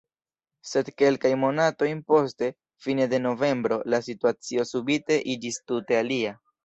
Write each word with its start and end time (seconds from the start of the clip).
Sed 0.67 0.87
kelkajn 1.01 1.35
monatojn 1.41 2.01
poste, 2.13 2.49
fine 2.85 3.07
de 3.11 3.19
novembro, 3.27 3.79
la 3.95 4.01
situacio 4.07 4.67
subite 4.71 5.19
iĝis 5.35 5.61
tute 5.73 6.01
alia. 6.01 6.35